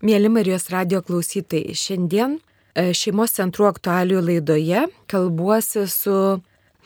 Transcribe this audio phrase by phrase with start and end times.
[0.00, 2.38] Mėly Marijos radio klausytojai, šiandien
[2.72, 6.14] e, šeimos centrų aktualių laidoje kalbuosi su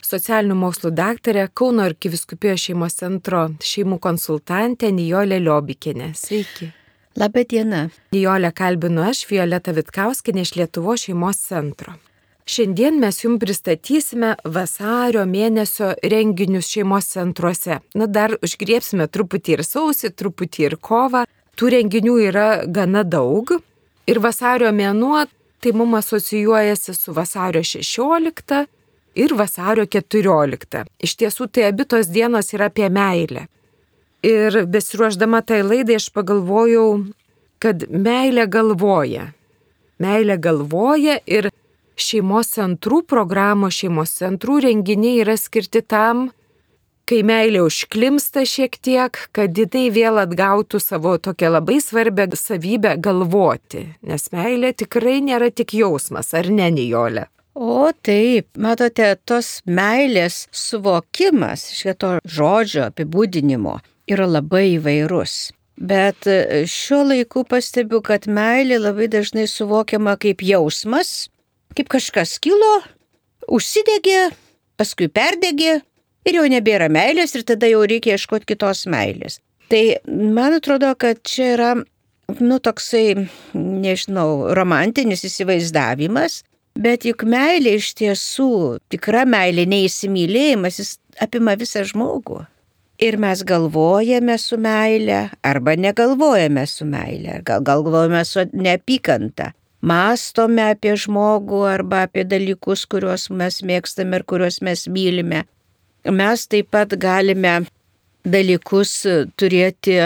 [0.02, 6.10] socialinių mokslų daktarė Kauno arkiviskupijos šeimos centro šeimų konsultantė Nijolė Liobikinė.
[6.18, 6.72] Sveiki.
[7.14, 7.84] Labą dieną.
[8.16, 11.94] Nijolę kalbinu aš, Violeta Vitkauskinė iš Lietuvo šeimos centro.
[12.50, 17.78] Šiandien mes jums pristatysime vasario mėnesio renginius šeimos centruose.
[17.94, 21.22] Na, dar užgriepsime truputį ir sausį, truputį ir kovą.
[21.54, 23.52] Tų renginių yra gana daug.
[24.10, 25.24] Ir vasario mėnuo
[25.64, 28.66] tai mums asocijuojasi su vasario 16
[29.14, 30.84] ir vasario 14.
[31.00, 33.46] Iš tiesų, tai abi tos dienos yra apie meilę.
[34.24, 37.04] Ir besiruoždama tai laidai aš pagalvojau,
[37.62, 39.30] kad meilė galvoja.
[40.02, 41.50] Meilė galvoja ir
[41.96, 46.30] šeimos centrų programos, šeimos centrų renginiai yra skirti tam,
[47.08, 53.86] kai meilė užklimsta šiek tiek, kad jinai vėl atgautų savo tokią labai svarbią savybę galvoti,
[54.02, 57.28] nes meilė tikrai nėra tik jausmas, ar ne, Nijolė?
[57.54, 63.76] O taip, matote, tos meilės suvokimas šito žodžio apibūdinimo
[64.10, 65.52] yra labai įvairus.
[65.78, 66.26] Bet
[66.70, 71.28] šiuo laiku pastebiu, kad meilė labai dažnai suvokiama kaip jausmas,
[71.78, 72.74] kaip kažkas kilo,
[73.46, 74.32] užsidegė,
[74.78, 75.80] paskui perdegė
[76.28, 79.40] ir jau nebėra meilės ir tada jau reikia ieškoti kitos meilės.
[79.72, 81.70] Tai man atrodo, kad čia yra,
[82.40, 86.42] nu, toksai, nežinau, romantinis įsivaizdavimas,
[86.76, 88.50] bet juk meilė iš tiesų,
[88.92, 92.44] tikra meilė, neįsimylėjimas, jis apima visą žmogų.
[93.02, 99.50] Ir mes galvojame su meile arba negalvojame su meile, gal galvojame su neapykanta
[99.84, 105.44] mąstome apie žmogų arba apie dalykus, kuriuos mes mėgstame ir kuriuos mes mylime.
[106.10, 107.64] Mes taip pat galime
[108.24, 108.92] dalykus
[109.40, 109.98] turėti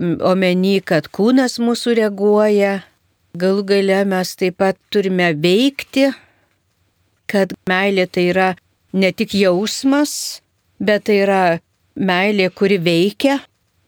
[0.00, 2.80] omeny, kad kūnas mūsų reaguoja.
[3.36, 6.10] Galų gale mes taip pat turime veikti,
[7.28, 8.48] kad meilė tai yra
[8.92, 10.42] ne tik jausmas,
[10.80, 11.44] bet tai yra
[11.96, 13.38] meilė, kuri veikia,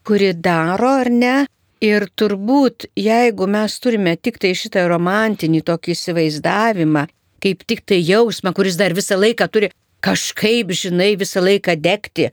[0.05, 1.37] kuri daro ar ne,
[1.85, 7.03] Ir turbūt, jeigu mes turime tik tai šitą romantinį tokį įsivaizdavimą,
[7.45, 9.69] kaip tik tai jausmą, kuris dar visą laiką turi
[10.05, 12.31] kažkaip, žinai, visą laiką degti,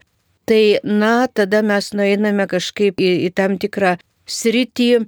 [0.48, 3.96] tai, na, tada mes nueiname kažkaip į, į tam tikrą
[4.28, 5.06] sritį,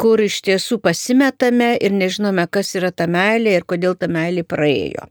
[0.00, 5.10] kur iš tiesų pasimetame ir nežinome, kas yra ta meilė ir kodėl ta meilė praėjo.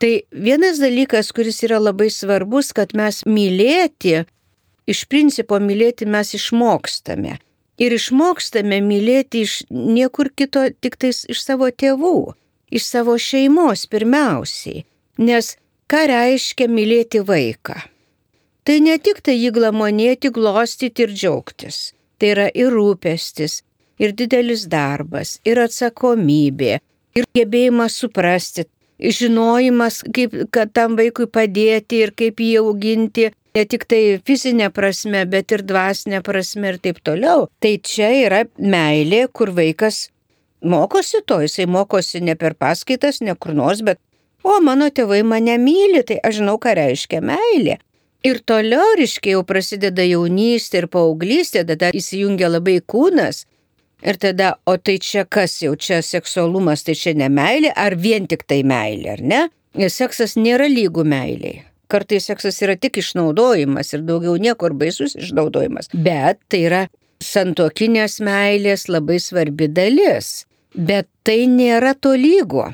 [0.00, 4.24] Tai vienas dalykas, kuris yra labai svarbus, kad mes mylėti,
[4.88, 7.36] iš principo mylėti mes išmokstame
[7.80, 12.32] ir išmokstame mylėti iš niekur kito, tik tais iš savo tėvų,
[12.72, 14.84] iš savo šeimos pirmiausiai.
[15.20, 15.54] Nes
[15.90, 17.80] ką reiškia mylėti vaiką?
[18.64, 21.80] Tai ne tik tai jį glamonėti, glostyti ir džiaugtis.
[22.20, 23.62] Tai yra ir rūpestis,
[23.98, 26.76] ir didelis darbas, ir atsakomybė,
[27.16, 28.66] ir gebėjimas suprasti,
[29.00, 30.36] žinojimas, kaip
[30.76, 36.20] tam vaikui padėti ir kaip jį auginti, ne tik tai fizinė prasme, bet ir dvasinė
[36.26, 37.48] prasme ir taip toliau.
[37.58, 40.10] Tai čia yra meilė, kur vaikas
[40.60, 43.98] mokosi to, jisai mokosi ne per paskaitas, ne kur nors, bet,
[44.42, 47.78] o mano tėvai mane myli, tai aš žinau, ką reiškia meilė.
[48.26, 53.46] Ir toliau, reiškia, jau prasideda jaunystė ir paauglystė, tada įsijungia labai kūnas.
[54.04, 58.28] Ir tada, o tai čia kas jau čia seksualumas, tai čia ne meilė, ar vien
[58.28, 59.40] tik tai meilė, ar ne?
[59.80, 61.64] Ir seksas nėra lygų meiliai.
[61.90, 65.90] Kartais seksas yra tik išnaudojimas ir daugiau niekur baisus išnaudojimas.
[65.92, 66.82] Bet tai yra
[67.24, 70.44] santokinės meilės labai svarbi dalis.
[70.74, 72.68] Bet tai nėra to lygo.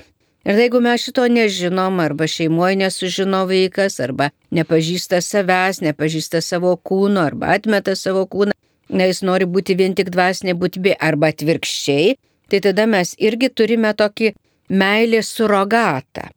[0.47, 7.25] Ir jeigu mes šito nežinom, arba šeimoje nesužino vaikas, arba nepažįsta savęs, nepažįsta savo kūno,
[7.27, 8.55] arba atmeta savo kūną,
[8.95, 12.15] na jis nori būti vien tik dvasinė būtybė, arba atvirkščiai,
[12.47, 14.31] tai tada mes irgi turime tokį
[14.71, 16.29] meilės surogatą.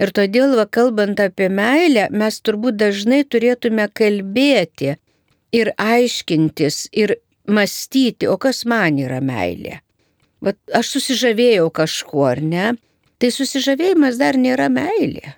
[0.00, 4.98] Ir todėl, va, kalbant apie meilę, mes turbūt dažnai turėtume kalbėti
[5.56, 7.16] ir aiškintis ir
[7.48, 9.80] mąstyti, o kas man yra meilė.
[10.44, 12.68] Vat aš susižavėjau kažkuo, ar ne?
[13.20, 15.34] Tai susižavėjimas dar nėra meilė.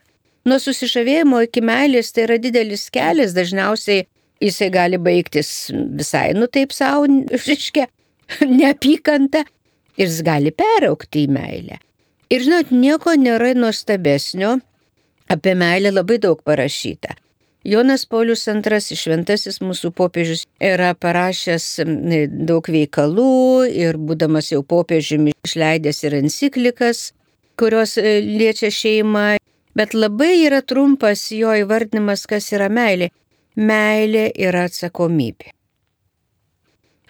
[0.47, 4.07] Nuo susižavėjimo iki meilės tai yra didelis kelias, dažniausiai
[4.43, 7.87] jisai gali baigtis visai, nu taip savo, reiškia,
[8.59, 9.45] neapykanta
[9.99, 11.79] ir jis gali peraukti į meilę.
[12.33, 14.57] Ir žinot, nieko nėra nuostabesnio,
[15.31, 17.19] apie meilę labai daug parašyta.
[17.63, 21.67] Jonas Paulius II, šventasis mūsų popiežius, yra parašęs
[22.49, 27.13] daug veikalų ir būdamas jau popiežiumi išleidęs ir enciklikas,
[27.59, 29.39] kurios e, liečia šeimą,
[29.79, 33.11] bet labai yra trumpas jo įvardinimas, kas yra meilė.
[33.57, 35.53] Meilė yra atsakomybė.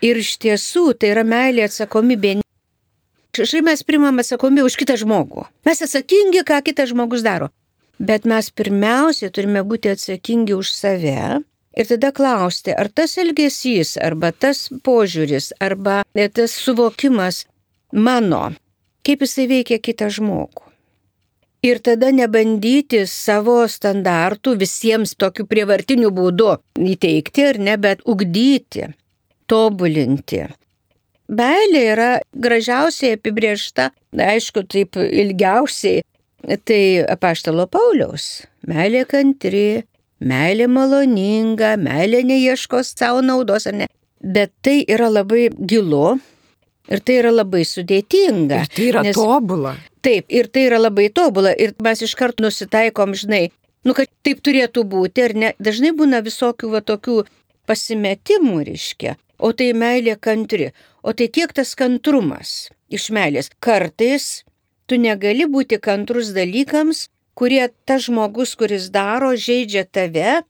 [0.02, 2.40] Ir iš tiesų tai yra meilė atsakomybė.
[3.32, 5.46] Štai mes primam atsakomybę už kitą žmogų.
[5.64, 7.52] Mes atsakingi, ką kitas žmogus daro.
[8.02, 11.38] Bet mes pirmiausia turime būti atsakingi už save
[11.76, 16.02] ir tada klausti, ar tas elgesys, arba tas požiūris, arba
[16.34, 17.44] tas suvokimas
[17.92, 18.52] mano,
[19.06, 20.69] kaip jisai veikia kitą žmogų.
[21.62, 28.88] Ir tada nebandyti savo standartų visiems tokiu prievartiniu būdu įteikti ar ne, bet ugdyti,
[29.46, 30.43] tobulinti.
[31.32, 33.93] Meilė yra gražiausiai apibriešta,
[34.26, 36.02] aišku, taip ilgiausiai,
[36.66, 36.82] tai
[37.14, 38.43] apaštalo Pauliaus.
[38.66, 39.84] Meilė kantri,
[40.19, 43.88] meilė maloninga, meilė neieško savo naudos ar ne.
[44.22, 46.19] Bet tai yra labai gilu,
[46.92, 48.62] Ir tai yra labai sudėtinga.
[48.66, 49.76] Ir tai yra nes, tobula.
[50.04, 51.54] Taip, ir tai yra labai tobula.
[51.56, 53.46] Ir mes iškart nusitaikom, žinai,
[53.88, 55.52] nu, kad taip turėtų būti, ar ne.
[55.62, 57.22] Dažnai būna visokių va tokių
[57.70, 59.16] pasimetimų, reiškia.
[59.42, 60.70] O tai meilė kantri.
[61.02, 63.50] O tai kiek tas kantrumas iš meilės.
[63.64, 64.44] Kartais
[64.86, 67.06] tu negali būti kantrus dalykams,
[67.38, 70.42] kurie tas žmogus, kuris daro, žaidžia tave,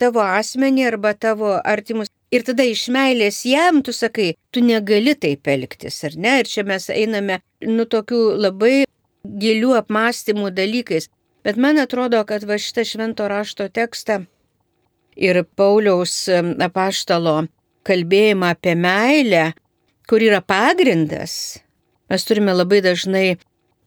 [0.00, 5.48] tavo asmenį arba tavo artimus Ir tada iš meilės jam tu sakai, tu negali taip
[5.50, 6.36] elgtis, ar ne?
[6.42, 8.84] Ir čia mes einame, nu, tokių labai
[9.24, 11.10] gilių apmąstymų dalykais.
[11.42, 14.22] Bet man atrodo, kad va šitą švento rašto tekstą
[15.16, 16.28] ir Pauliaus
[16.60, 17.34] apaštalo
[17.88, 19.44] kalbėjimą apie meilę,
[20.08, 21.58] kur yra pagrindas,
[22.10, 23.38] mes turime labai dažnai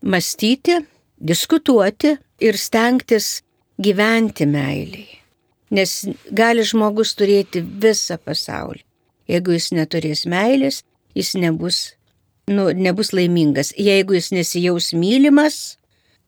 [0.04, 0.82] mąstyti,
[1.20, 3.38] diskutuoti ir stengtis
[3.80, 5.23] gyventi meiliai.
[5.74, 5.94] Nes
[6.30, 8.84] gali žmogus turėti visą pasaulį.
[9.32, 10.82] Jeigu jis neturės meilės,
[11.18, 11.80] jis nebus,
[12.52, 13.72] nu, nebus laimingas.
[13.80, 15.80] Jeigu jis nesijaus mylimas,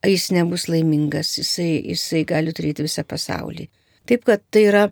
[0.05, 1.35] jis nebus laimingas.
[1.37, 3.67] Jisai, jisai gali turėti visą pasaulį.
[4.09, 4.85] Taip kad tai yra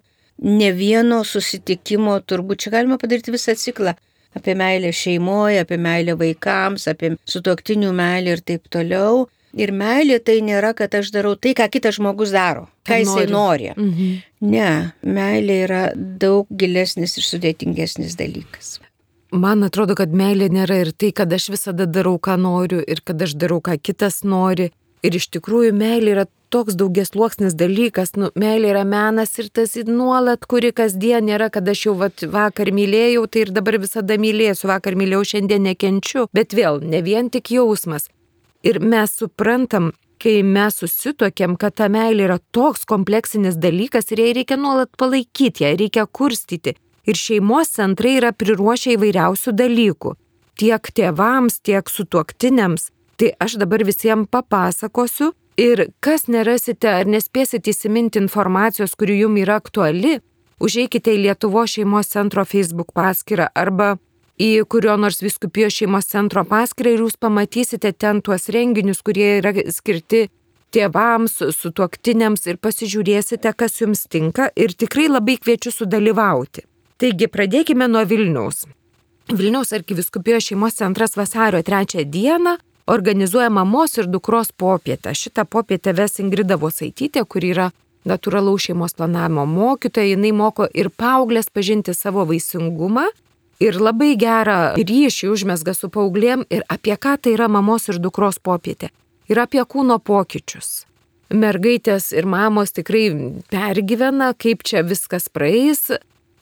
[0.44, 3.96] ne vieno susitikimo, turbūt čia galima padaryti visą ciklą
[4.34, 9.28] apie meilę šeimoje, apie meilę vaikams, apie sutoktinių meilę ir taip toliau.
[9.54, 13.70] Ir meilė tai nėra, kad aš darau tai, ką kitas žmogus daro, ką jisai nori.
[13.76, 14.16] Mhm.
[14.50, 14.72] Ne,
[15.06, 18.80] meilė yra daug gilesnis ir sudėtingesnis dalykas.
[19.34, 23.22] Man atrodo, kad meilė nėra ir tai, kad aš visada darau, ką noriu ir kad
[23.22, 24.72] aš darau, ką kitas nori.
[25.04, 29.74] Ir iš tikrųjų meilė yra toks daugies luoksnis dalykas, nu, meilė yra menas ir tas
[29.90, 34.70] nuolat, kuri kasdien nėra, kad aš jau vat, vakar mylėjau, tai ir dabar visada mylėsiu,
[34.70, 36.28] vakar mylėjau, šiandien nekenčiu.
[36.34, 38.08] Bet vėl, ne vien tik jausmas.
[38.64, 39.92] Ir mes suprantam,
[40.24, 45.66] kai mes susituokėm, kad ta meilė yra toks kompleksinis dalykas ir jai reikia nuolat palaikyti,
[45.66, 46.78] ją reikia kurstyti.
[47.04, 50.14] Ir šeimos centrai yra priruošę įvairiausių dalykų.
[50.60, 52.88] Tiek tėvams, tiek sutuoktiniams.
[53.20, 59.60] Tai aš dabar visiems papasakosiu ir kas nerasite ar nespėsite įsiminti informacijos, kuri jums yra
[59.60, 60.22] aktuali,
[60.64, 63.98] užeikite į Lietuvo šeimos centro Facebook paskyrą arba
[64.42, 69.54] į kurio nors viskupijos šeimos centro paskirtą ir jūs pamatysite ten tuos renginius, kurie yra
[69.72, 70.28] skirti
[70.74, 76.66] tėvams, sutuoktiniams ir pasižiūrėsite, kas jums tinka ir tikrai labai kviečiu sudalyvauti.
[76.98, 78.64] Taigi pradėkime nuo Vilniaus.
[79.32, 85.14] Vilniaus arkiviskupijos šeimos centras vasario 3 dieną organizuoja mamos ir dukros popietę.
[85.16, 87.70] Šitą popietę ves Ingrida Vosaitytė, kuri yra
[88.06, 90.18] natūralaus šeimos planavimo mokytoja.
[90.18, 93.08] Jis moko ir paauglės pažinti savo vaisingumą
[93.64, 98.40] ir labai gerą ryšį užmesga su paauglėm ir apie ką tai yra mamos ir dukros
[98.44, 98.92] popietė.
[99.32, 100.84] Ir apie kūno pokyčius.
[101.34, 103.08] Mergaitės ir mamos tikrai
[103.50, 105.88] pergyvena, kaip čia viskas praeis,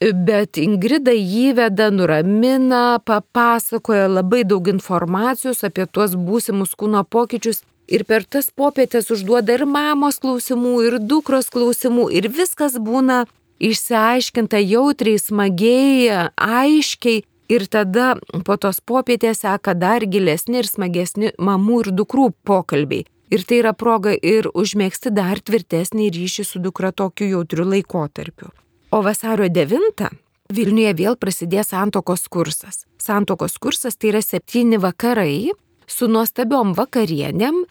[0.02, 7.62] bet Ingrida įveda, nuramina, papasakoja labai daug informacijos apie tuos būsimus kūno pokyčius
[7.92, 13.26] ir per tas popietės užduoda ir mamos klausimų, ir dukros klausimų, ir viskas būna
[13.62, 18.16] išsiaiškinta jautriai, smagiai, aiškiai ir tada
[18.48, 23.06] po tos popietės seka dar gilesni ir smagesni mamų ir dukrų pokalbiai.
[23.32, 28.52] Ir tai yra proga ir užmėgsti dar tvirtesnį ryšį su dukra tokiu jautriu laikotarpiu.
[28.92, 30.10] O vasario 9
[30.52, 32.84] Vilniuje vėl prasidės santokos kursas.
[33.00, 35.54] Santokos kursas tai yra septyni vakarai
[35.88, 37.62] su nuostabiom vakarienėm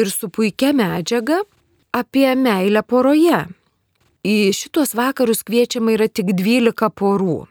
[0.00, 1.42] ir su puikia medžiaga
[1.92, 3.44] apie meilę poroje.
[4.20, 7.46] Į šitos vakarus kviečiama yra tik 12 porų.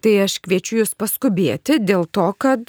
[0.00, 2.64] Tai aš kviečiu jūs paskubėti dėl to, kad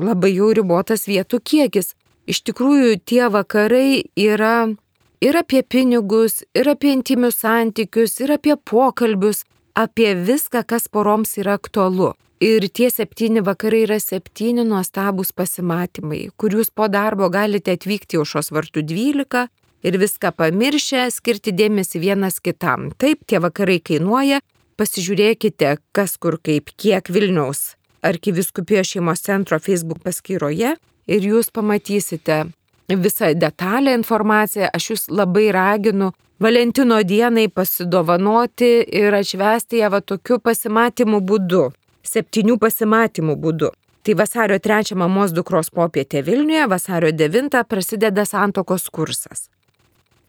[0.00, 1.92] labai jau ribotas vietų kiekis.
[2.24, 4.72] Iš tikrųjų, tie vakarai yra
[5.20, 9.44] ir apie pinigus, ir apie intimius santykius, ir apie pokalbius,
[9.76, 12.14] apie viską, kas poroms yra aktualu.
[12.40, 18.36] Ir tie septyni vakarai yra septyni nuostabūs pasimatymai, kur jūs po darbo galite atvykti už
[18.36, 19.50] šios vartų 12
[19.82, 22.90] ir viską pamiršę, skirti dėmesį vienas kitam.
[23.00, 24.40] Taip, tie vakarai kainuoja,
[24.80, 32.46] pasižiūrėkite, kas kur kaip, kiek Vilniaus arkiviskupijos šeimos centro Facebook paskyroje ir jūs pamatysite
[32.88, 34.70] visą detalę informaciją.
[34.72, 38.70] Aš jūs labai raginu Valentino dienai pasidovanoti
[39.00, 41.66] ir atšvesti ją va tokiu pasimatymu būdu,
[42.02, 43.70] septynių pasimatymų būdu.
[44.02, 49.50] Tai vasario 3 mamos dukros popietė Vilniuje, vasario 9 prasideda santokos kursas.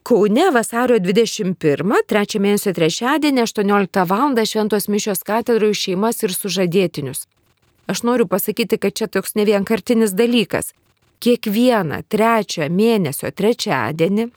[0.04, 4.36] Kaune vasario 21, 3 mėnesio trečiadienį 18 val.
[4.46, 7.28] Šventos mišios katedroje šeimas ir sužadėtinius.
[7.88, 10.74] Aš noriu pasakyti, kad čia toks ne vienkartinis dalykas.
[11.22, 14.32] Kiekvieną trečią mėnesio trečiadienį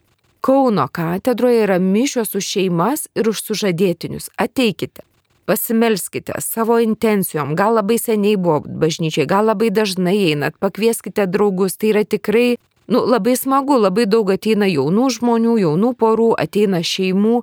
[0.44, 4.26] Kauno katedroje yra mišios už šeimas ir už sužadėtinius.
[4.36, 5.00] Ateikite,
[5.48, 11.94] pasimelskite savo intencijom, gal labai seniai buvo bažnyčiai, gal labai dažnai einat, pakvieskite draugus, tai
[11.94, 17.42] yra tikrai, nu, labai smagu, labai daug ateina jaunų žmonių, jaunų porų, ateina šeimų,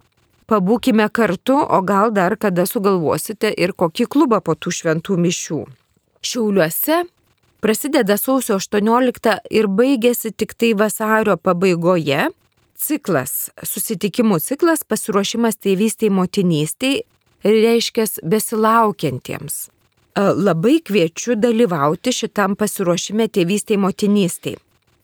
[0.51, 5.61] pabūkime kartu, o gal dar kada sugalvosite ir kokį klubą po tų šventų mišių.
[6.21, 7.03] Šiauliuose
[7.61, 12.29] prasideda sausio 18 ir baigėsi tik tai vasario pabaigoje
[12.81, 17.03] ciklas, susitikimų ciklas, pasiruošimas tėvystėje, motinystėje,
[17.45, 19.69] reiškia besilaukiantiems.
[20.17, 24.59] Labai kviečiu dalyvauti šitam pasiruošime tėvystėje, motinystėje.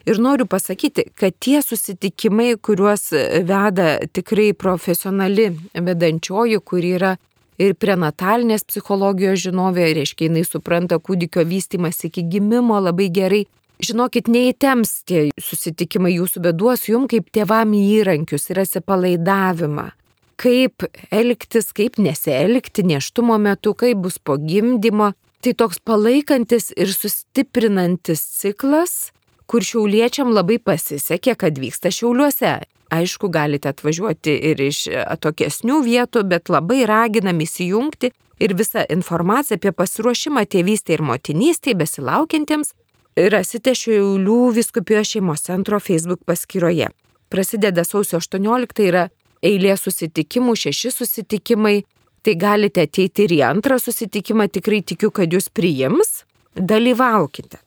[0.07, 3.09] Ir noriu pasakyti, kad tie susitikimai, kuriuos
[3.43, 7.17] veda tikrai profesionali vedančioji, kuri yra
[7.59, 13.43] ir prenatalinės psichologijos žinovė, reiškia, jinai supranta kūdikio vystimas iki gimimo labai gerai,
[13.77, 19.91] Žinokit, neįtems tie susitikimai jūsų, bet duos jums kaip tėvam įrankius ir atsipalaidavimą.
[20.41, 25.11] Kaip elgtis, kaip nesielgti neštumo metu, kaip bus po gimdymo.
[25.45, 29.11] Tai toks palaikantis ir sustiprinantis ciklas,
[29.47, 32.57] kur šiauliečiam labai pasisekė, kad vyksta šiauliuose.
[32.93, 39.73] Aišku, galite atvažiuoti ir iš atokesnių vietų, bet labai raginam įsijungti ir visą informaciją apie
[39.75, 42.71] pasiruošimą tėvystėje ir motinystėje besilaukiantiems
[43.17, 46.89] rasite Šiaulių viskupijos šeimos centro Facebook paskyroje.
[47.29, 49.07] Prasideda sausio 18 yra
[49.43, 51.81] eilė susitikimų, šeši susitikimai.
[52.25, 56.23] Tai galite ateiti ir į antrą susitikimą, tikrai tikiu, kad jūs priims.
[56.57, 57.59] Dalyvaukite.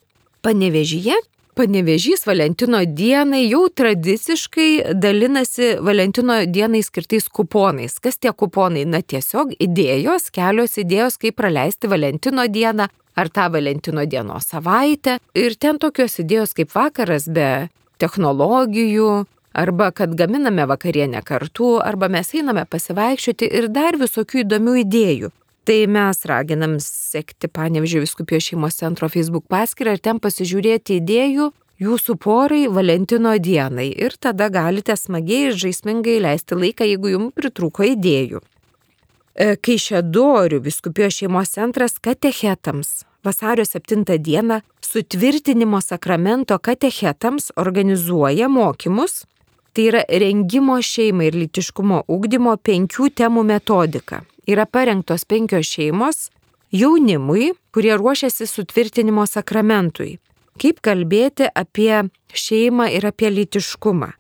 [0.45, 1.17] Panevežyje
[1.61, 7.99] Panevežys Valentino dienai jau tradiciškai dalinasi Valentino dienai skirtais kuponais.
[8.01, 8.87] Kas tie kuponai?
[8.89, 15.19] Na tiesiog idėjos, kelios idėjos, kaip praleisti Valentino dieną ar tą Valentino dienos savaitę.
[15.37, 17.69] Ir ten tokios idėjos kaip vakaras be
[18.01, 19.11] technologijų,
[19.53, 25.35] arba kad gaminame vakarienę kartu, arba mes einame pasivaikščioti ir dar visokių įdomių idėjų.
[25.71, 31.45] Tai mes raginam sekti Panevežio viskupijos šeimos centro Facebook paskyrą ir ten pasižiūrėti idėjų
[31.85, 37.87] jūsų porai Valentino dienai ir tada galite smagiai ir žaismingai leisti laiką, jeigu jums pritrūko
[37.87, 38.41] idėjų.
[38.43, 49.23] E, Kaišėdorių viskupijos šeimos centras katechetams vasario 7 dieną sutvirtinimo sakramento katechetams organizuoja mokymus,
[49.71, 54.25] tai yra rengimo šeimai ir litiškumo ugdymo penkių temų metodika.
[54.51, 56.29] Yra parengtos penkios šeimos
[56.75, 60.17] jaunimui, kurie ruošiasi sutvirtinimo sakramentui.
[60.61, 64.11] Kaip kalbėti apie šeimą ir apie litiškumą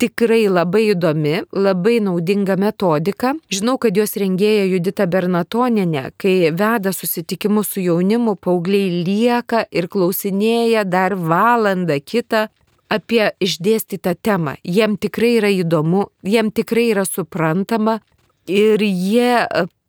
[0.00, 3.34] tikrai labai įdomi, labai naudinga metodika.
[3.52, 10.84] Žinau, kad jos rengėja Judita Bernatoninė, kai veda susitikimus su jaunimu, paaugliai lieka ir klausinėja
[10.88, 12.46] dar valandą kitą
[12.92, 14.56] apie išdėstytą temą.
[14.62, 17.98] Jiem tikrai yra įdomu, jiem tikrai yra suprantama
[18.46, 19.42] ir jie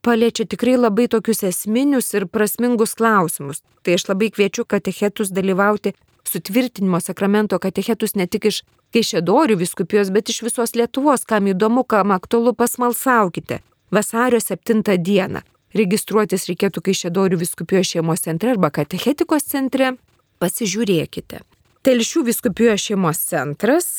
[0.08, 3.64] paliečia tikrai labai tokius esminius ir prasmingus klausimus.
[3.84, 5.94] Tai aš labai kviečiu katechetus dalyvauti
[6.32, 8.64] sutvirtinimo sakramento katechetus ne tik iš
[8.96, 13.60] Kaišėdorių viskupijos, bet iš visos Lietuvos, kam įdomu, kam aktualu, pasmalsaukite.
[13.92, 15.42] Vasario 7 dieną.
[15.76, 19.98] Registruotis reikėtų Kaišėdorių viskupijos šeimos centre arba katechetikos centre.
[20.40, 21.44] Pasižiūrėkite.
[21.84, 23.90] Telšių viskupijos šeimos centras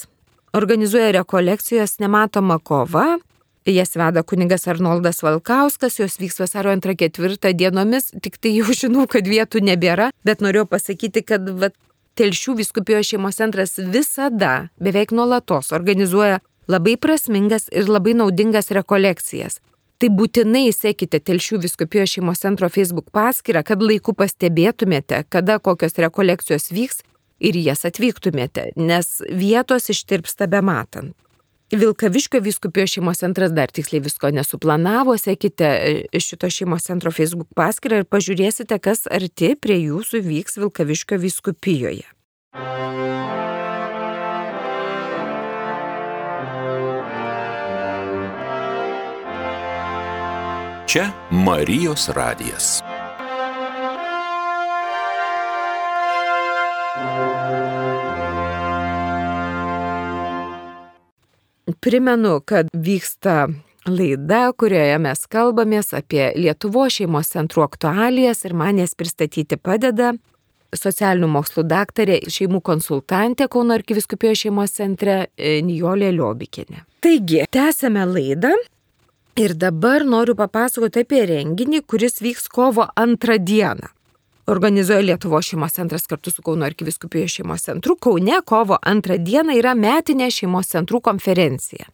[0.57, 3.19] organizuoja rekolekcijos nematoma kova.
[3.67, 9.27] Jas veda kuningas Arnoldas Valkauskas, jos vyks vasario 2-4 dienomis, tik tai jau žinau, kad
[9.29, 11.77] vietų nebėra, bet noriu pasakyti, kad vat,
[12.19, 19.61] Telšių viskupijos šeimos centras visada, beveik nuolatos organizuoja labai prasmingas ir labai naudingas rekolekcijas.
[20.03, 26.73] Tai būtinai sekite Telšių viskupijos šeimos centro Facebook paskyrą, kad laiku pastebėtumėte, kada kokios rekolekcijos
[26.75, 27.05] vyks
[27.39, 31.15] ir jas atvyktumėte, nes vietos ištirpsta be matant.
[31.73, 38.01] Vilkaviškio viskupijos šeimos centras dar tiksliai visko nesuplanavo, sekite e, šito šeimos centro Facebook paskyrą
[38.01, 42.09] ir pažiūrėsite, kas arti prie jūsų vyks Vilkaviškio viskupijoje.
[50.89, 52.79] Čia Marijos radijas.
[61.81, 63.49] Primenu, kad vyksta
[63.89, 70.15] laida, kurioje mes kalbamės apie Lietuvo šeimos centrų aktualijas ir manęs pristatyti padeda
[70.77, 76.85] socialinių mokslų daktarė, šeimų konsultantė Kauno arkiviskupijos šeimos centre e, Nijolė Liobikinė.
[77.05, 78.53] Taigi, tęsėme laidą
[79.41, 83.93] ir dabar noriu papasakoti apie renginį, kuris vyks kovo antrą dieną.
[84.49, 87.97] Organizuoja Lietuvo šeimos centras kartu su Kauno arkiviskupijos šeimos centru.
[87.97, 91.85] Kaune kovo antrą dieną yra metinė šeimos centrų konferencija.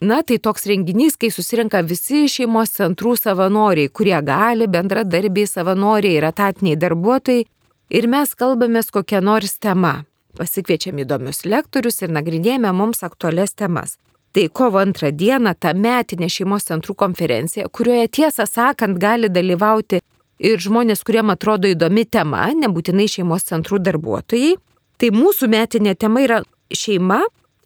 [0.00, 6.26] Na, tai toks renginys, kai susirenka visi šeimos centrų savanoriai, kurie gali, bendradarbiai savanoriai ir
[6.32, 7.46] etatiniai darbuotojai,
[7.94, 10.00] ir mes kalbamės kokią nors temą.
[10.34, 14.00] Pasikviečiam įdomius lektorius ir nagrinėjame mums aktualias temas.
[14.34, 20.02] Tai kovo antrą dieną ta metinė šeimos centrų konferencija, kurioje tiesą sakant gali dalyvauti
[20.42, 24.56] ir žmonės, kuriem atrodo įdomi tema, nebūtinai šeimos centrų darbuotojai.
[25.00, 26.42] Tai mūsų metinė tema yra
[26.74, 27.22] šeima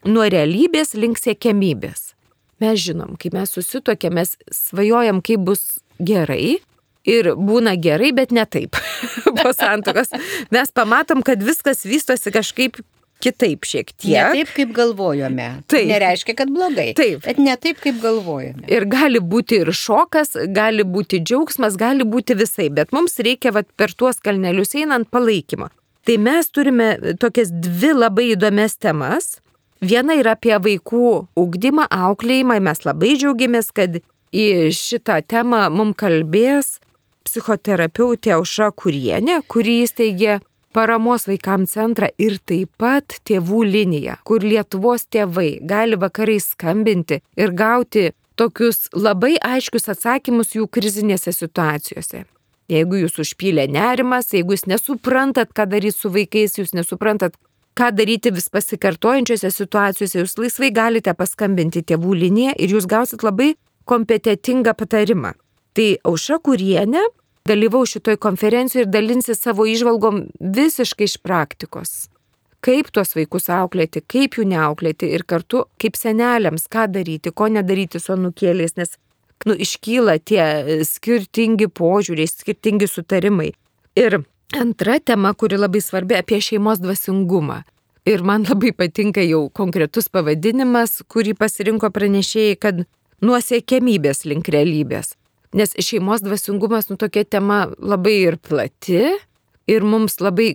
[0.08, 2.12] nuo realybės link siekėmybės.
[2.62, 6.58] Mes žinom, kai mes susitokėm, mes svajojam, kaip bus gerai.
[7.06, 8.74] Ir būna gerai, bet ne taip
[9.38, 10.10] po santokos.
[10.50, 12.80] Mes pamatom, kad viskas vystosi kažkaip
[13.22, 14.12] kitaip šiek tiek.
[14.12, 15.48] Ne taip, kaip galvojome.
[15.70, 16.90] Tai nereiškia, kad blogai.
[16.98, 17.24] Taip.
[17.24, 18.66] Bet ne taip, kaip galvojame.
[18.72, 23.68] Ir gali būti ir šokas, gali būti džiaugsmas, gali būti visai, bet mums reikia vat,
[23.76, 25.70] per tuos kalnelius einant palaikymo.
[26.06, 29.40] Tai mes turime tokias dvi labai įdomias temas.
[29.82, 32.60] Viena yra apie vaikų ugdymą, auklėjimą.
[32.62, 33.98] Mes labai džiaugiamės, kad
[34.30, 34.46] į
[34.76, 36.76] šitą temą mums kalbės
[37.26, 40.38] psichoterapeutė Auša Kurienė, kuri įsteigė
[40.76, 47.54] paramos vaikams centrą ir taip pat tėvų liniją, kur Lietuvos tėvai gali vakarais skambinti ir
[47.56, 52.26] gauti tokius labai aiškius atsakymus jų krizinėse situacijose.
[52.68, 57.36] Jeigu jūs užpylė nerimas, jeigu jūs nesuprantat, ką daryti su vaikais, jūs nesuprantat,
[57.78, 63.54] ką daryti vis pasikartojančiose situacijose, jūs laisvai galite paskambinti tėvų liniją ir jūs gausit labai
[63.86, 65.36] kompetitingą patarimą.
[65.76, 67.04] Tai Auša Kurienė
[67.48, 71.96] dalyvau šitoj konferencijoje ir dalinsi savo išvalgom visiškai iš praktikos.
[72.64, 78.00] Kaip tuos vaikus auklėti, kaip jų neauklėti ir kartu kaip seneliams, ką daryti, ko nedaryti
[78.02, 78.96] su anukėliais, nes
[79.46, 83.52] nu, iškyla tie skirtingi požiūriai, skirtingi sutarimai.
[83.96, 87.62] Ir Antra tema, kuri labai svarbi apie šeimos dvasingumą.
[88.06, 92.84] Ir man labai patinka jau konkretus pavadinimas, kurį pasirinko pranešėjai, kad
[93.22, 95.16] nuosiekiamybės link realybės.
[95.56, 99.16] Nes šeimos dvasingumas, nu tokia tema labai ir plati,
[99.66, 100.54] ir mums labai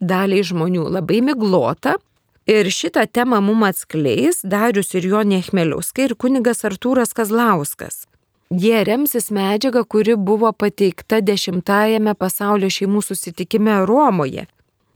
[0.00, 1.98] daliai žmonių labai miglota.
[2.46, 8.04] Ir šitą temą mum atskleis Darius ir Jonė Chmeliauskai ir kunigas Artūras Kazlauskas.
[8.52, 14.44] Jie remsis medžiaga, kuri buvo pateikta dešimtajame pasaulio šeimų susitikime Romoje.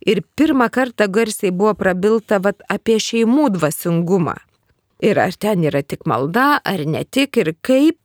[0.05, 4.37] Ir pirmą kartą garsiai buvo prabilta vat, apie šeimų dvasingumą.
[5.01, 7.97] Ir ar ten yra tik malda, ar ne tik, ir kaip,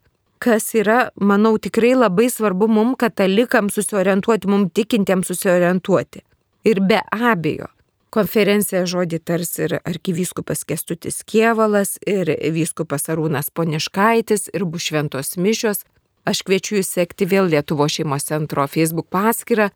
[0.43, 6.23] kas yra, manau, tikrai labai svarbu mum katalikams susiorientuoti, mum tikintiems susiorientuoti.
[6.67, 7.69] Ir be abejo,
[8.13, 15.81] Konferenciją žodį tars ir arkivyskupas Kestutis Kievalas, ir vyskupas Arūnas Poniškaitis, ir bus šventos mišios.
[16.29, 19.71] Aš kviečiu jūs sekti vėl Lietuvo šeimos centro Facebook paskyrą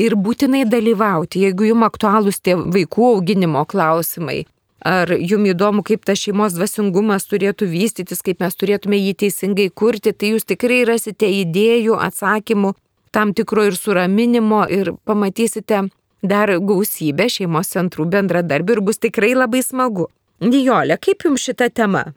[0.00, 4.46] ir būtinai dalyvauti, jeigu jums aktualūs tie vaikų auginimo klausimai.
[4.82, 10.10] Ar jums įdomu, kaip tas šeimos dvasingumas turėtų vystytis, kaip mes turėtume jį teisingai kurti,
[10.10, 12.72] tai jūs tikrai rasite idėjų, atsakymų,
[13.14, 15.84] tam tikro ir suraminimo ir pamatysite
[16.22, 20.08] dar gausybė šeimos centrų bendradarbių ir bus tikrai labai smagu.
[20.42, 22.08] Nijolė, kaip jums šita tema?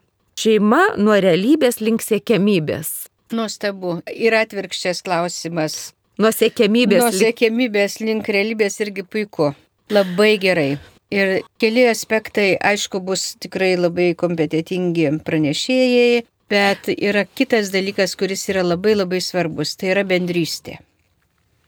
[0.41, 3.11] Šeima nuo realybės link siekiamybės.
[3.35, 3.99] Nuostabu.
[4.09, 5.93] Ir atvirkščias klausimas.
[6.17, 7.05] Nuo siekiamybės.
[7.05, 9.53] Nuo siekiamybės link realybės irgi puiku.
[9.93, 10.69] Labai gerai.
[11.13, 18.65] Ir keli aspektai, aišku, bus tikrai labai kompetitingi pranešėjai, bet yra kitas dalykas, kuris yra
[18.65, 20.79] labai labai svarbus, tai yra bendrystė.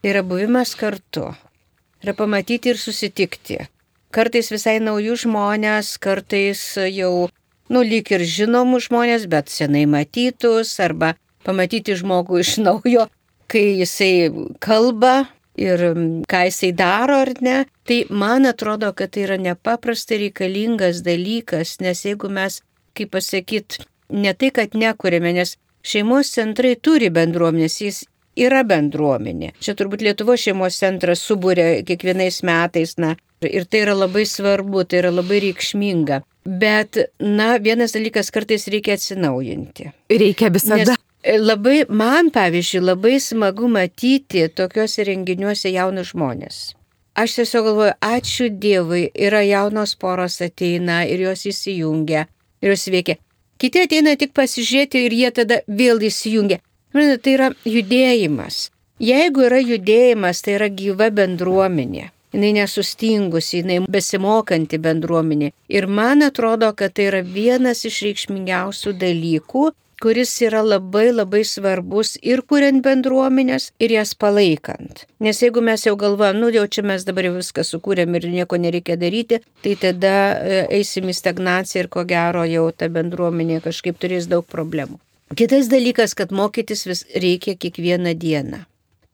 [0.05, 1.31] Yra buvimas kartu
[2.03, 3.59] yra pamatyti ir susitikti.
[4.13, 6.61] Kartais visai naujų žmonės, kartais
[6.93, 7.27] jau,
[7.69, 13.07] nu, lyg ir žinomų žmonės, bet senai matytus, arba pamatyti žmogų iš naujo,
[13.51, 14.29] kai jisai
[14.63, 15.83] kalba ir
[16.29, 17.57] ką jisai daro ar ne.
[17.87, 22.61] Tai man atrodo, kad tai yra nepaprastai reikalingas dalykas, nes jeigu mes,
[22.97, 28.03] kaip pasakyti, ne tai, kad nekuriame, nes šeimos centrai turi bendruomenės, jis
[28.37, 29.53] yra bendruomenė.
[29.63, 35.01] Čia turbūt Lietuvo šeimos centras subūrė kiekvienais metais, na, ir tai yra labai svarbu, tai
[35.01, 36.21] yra labai reikšminga.
[36.47, 39.89] Bet, na, vienas dalykas kartais reikia atsinaujinti.
[40.13, 40.93] Reikia visada.
[40.93, 46.57] Nes labai, man pavyzdžiui, labai smagu matyti tokiuose renginiuose jaunus žmonės.
[47.17, 52.27] aš tiesiog galvoju, ačiū Dievui, yra jaunos poros ateina ir jos įsijungia
[52.61, 53.17] ir jos veikia.
[53.57, 56.59] Kiti ateina tik pasižiūrėti ir jie tada vėl įsijungia.
[56.93, 58.69] Tai yra judėjimas.
[58.99, 62.11] Jeigu yra judėjimas, tai yra gyva bendruomenė.
[62.37, 65.51] Jis nesustingusi, jinai besimokanti bendruomenė.
[65.73, 72.15] Ir man atrodo, kad tai yra vienas iš reikšmingiausių dalykų, kuris yra labai labai svarbus
[72.21, 75.05] ir kuriant bendruomenės, ir jas palaikant.
[75.23, 78.97] Nes jeigu mes jau galvojam, nu jau čia mes dabar viską sukūrėm ir nieko nereikia
[78.99, 84.29] daryti, tai tada e, eisim į stagnaciją ir ko gero jau ta bendruomenė kažkaip turės
[84.29, 85.01] daug problemų.
[85.35, 88.63] Kitas dalykas, kad mokytis vis reikia kiekvieną dieną.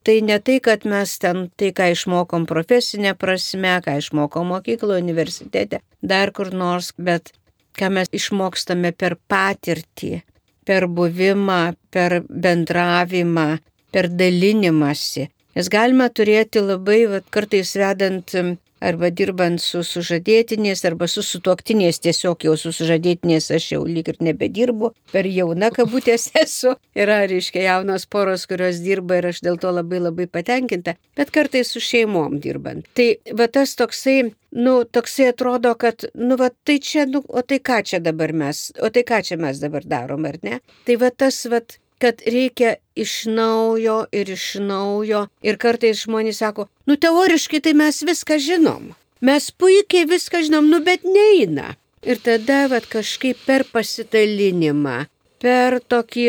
[0.04, 5.80] Tai ne tai, kad mes ten tai, ką išmokom profesinė prasme, ką išmokom mokykloje, universitete,
[6.04, 7.32] dar kur nors, bet
[7.80, 10.20] ką mes išmokstame per patirtį,
[10.66, 11.62] per buvimą,
[11.94, 13.48] per bendravimą,
[13.94, 15.30] per dalinimąsi.
[15.54, 18.34] Nes galime turėti labai, va, kartais vedant
[18.84, 24.20] arba dirbant su sužadėtiniais, arba su sutuoktiniais, tiesiog jau su sužadėtiniais aš jau lyg ir
[24.28, 26.76] nebedirbu, per jauna kabutės esu.
[26.98, 31.74] Yra, reiškia, jaunos poros, kurios dirba ir aš dėl to labai labai patenkinta, bet kartais
[31.74, 32.88] su šeimom dirbant.
[32.98, 37.62] Tai va tas toksai, nu, toksai atrodo, kad, nu, va tai čia, nu, o tai
[37.64, 40.60] ką čia dabar mes, o tai ką čia mes dabar darom, ar ne?
[40.88, 41.64] Tai va tas, va,
[42.02, 45.28] kad reikia iš naujo ir iš naujo.
[45.46, 48.94] Ir kartais žmonės sako, nu teoriškai tai mes viską žinom.
[49.24, 51.76] Mes puikiai viską žinom, nu bet neina.
[52.04, 55.06] Ir tada vat, kažkaip per pasidalinimą,
[55.40, 56.26] per tokį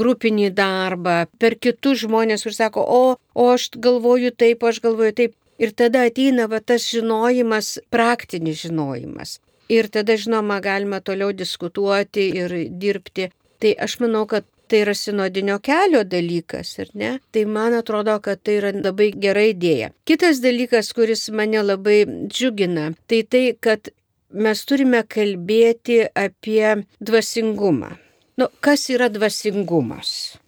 [0.00, 3.02] grupinį darbą, per kitus žmonės, kur sako, o,
[3.34, 5.36] o aš galvoju taip, aš galvoju taip.
[5.60, 9.36] Ir tada ateina va, tas žinojimas, praktinis žinojimas.
[9.68, 13.28] Ir tada, žinoma, galima toliau diskutuoti ir dirbti.
[13.60, 17.10] Tai aš manau, kad tai yra sinodinio kelio dalykas, ar ne?
[17.34, 19.90] Tai man atrodo, kad tai yra labai gera idėja.
[20.06, 23.90] Kitas dalykas, kuris mane labai džiugina, tai tai, kad
[24.30, 27.96] mes turime kalbėti apie dvasingumą.
[28.38, 30.38] Nu, kas yra dvasingumas?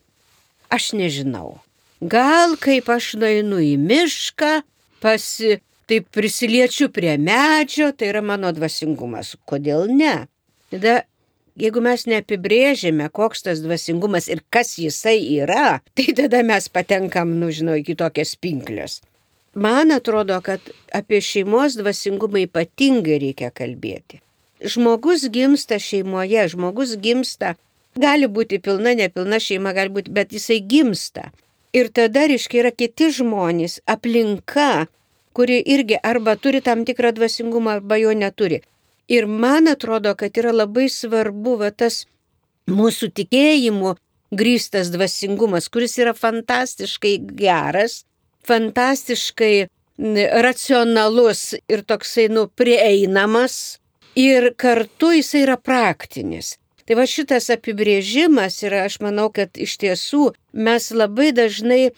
[0.73, 1.59] Aš nežinau.
[2.01, 4.63] Gal kaip aš nueinu į mišką,
[5.03, 5.59] pasi,
[5.91, 9.35] taip prisiliečiu prie medžio, tai yra mano dvasingumas.
[9.47, 10.15] Kodėl ne?
[10.73, 11.03] Tada
[11.61, 17.53] Jeigu mes neapibrėžime, koks tas dvasingumas ir kas jisai yra, tai tada mes patenkam, nu
[17.53, 19.01] žinau, į kitokias pinklės.
[19.53, 20.65] Man atrodo, kad
[20.97, 24.23] apie šeimos dvasingumą ypatingai reikia kalbėti.
[24.65, 27.57] Žmogus gimsta šeimoje, žmogus gimsta,
[27.99, 31.29] gali būti pilna, nepilna šeima, gali būti, bet jisai gimsta.
[31.77, 34.87] Ir tada, reiškia, yra kiti žmonės, aplinka,
[35.37, 38.63] kuri irgi arba turi tam tikrą dvasingumą, arba jo neturi.
[39.13, 42.07] Ir man atrodo, kad yra labai svarbu va, tas
[42.71, 43.95] mūsų tikėjimu
[44.33, 48.03] grįstas dvasingumas, kuris yra fantastiškai geras,
[48.49, 49.69] fantastiškai
[50.47, 53.79] racionalus ir toksai, nu, prieinamas
[54.17, 56.57] ir kartu jisai yra praktinis.
[56.87, 61.93] Tai va šitas apibrėžimas yra, aš manau, kad iš tiesų mes labai dažnai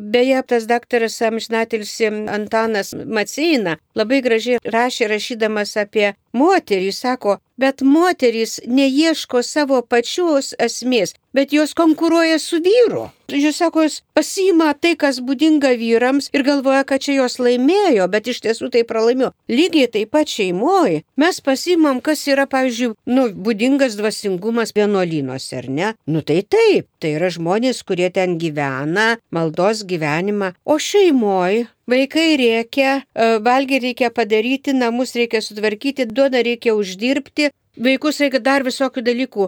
[0.00, 8.60] Beje, tas daktaras amžinatilsi Antanas Maceina labai gražiai rašė rašydamas apie moterį, sako, bet moterys
[8.66, 13.08] neieško savo pačios esmės, bet jos konkuruoja su vyru.
[13.26, 18.30] Jūs sako, jūs pasima tai, kas būdinga vyrams ir galvoja, kad čia jos laimėjo, bet
[18.30, 19.32] iš tiesų tai pralaimėjo.
[19.50, 25.92] Lygiai taip pat šeimoje mes pasimam, kas yra, pavyzdžiui, nu, būdingas dvasingumas vienuolynuose, ar ne?
[26.06, 32.92] Nu tai taip, tai yra žmonės, kurie ten gyvena, maldos gyvenimą, o šeimoje Vaikai reikia,
[33.14, 39.46] e, valgį reikia padaryti, namus reikia sutvarkyti, duoda reikia uždirbti, vaikus reikia dar visokių dalykų.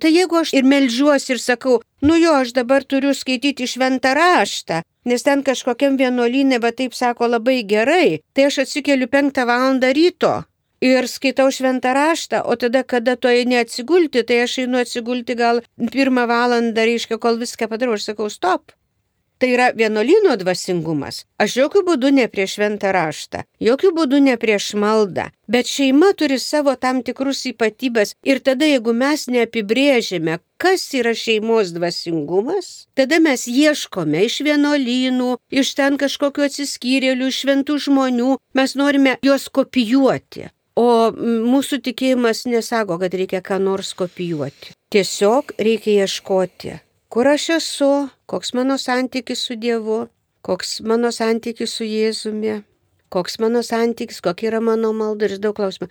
[0.00, 4.80] Tai jeigu aš ir melžiuosi ir sakau, nu jo, aš dabar turiu skaityti šventą raštą,
[5.04, 10.32] nes ten kažkokiam vienuolynė, bet taip sako labai gerai, tai aš atsikeliu penktą valandą ryto
[10.80, 15.60] ir skaitau šventą raštą, o tada, kada to eini atsigulti, tai aš einu atsigulti gal
[15.92, 18.72] pirmą valandą, reiškia, kol viską padarau, aš sakau, stop.
[19.40, 21.22] Tai yra vienuolino dvasingumas.
[21.40, 26.36] Aš jokių būdų ne prieš šventą raštą, jokių būdų ne prieš maldą, bet šeima turi
[26.36, 33.46] savo tam tikrus ypatybės ir tada, jeigu mes neapibrėžime, kas yra šeimos dvasingumas, tada mes
[33.48, 40.50] ieškome iš vienuolynų, iš ten kažkokiu atsiskyrėlių, šventų žmonių, mes norime juos kopijuoti.
[40.76, 44.76] O mūsų tikėjimas nesako, kad reikia ką nors kopijuoti.
[44.92, 46.76] Tiesiog reikia ieškoti
[47.10, 50.04] kur aš esu, koks mano santykis su Dievu,
[50.46, 52.60] koks mano santykis su Jėzumi,
[53.10, 55.90] koks mano santykis, kokia yra mano malda ir daug klausimų.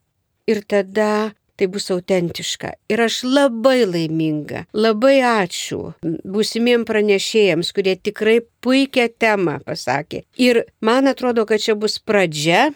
[0.50, 2.72] Ir tada tai bus autentiška.
[2.88, 5.92] Ir aš labai laiminga, labai ačiū
[6.24, 10.24] būsimiem pranešėjams, kurie tikrai puikią temą pasakė.
[10.40, 12.70] Ir man atrodo, kad čia bus pradžia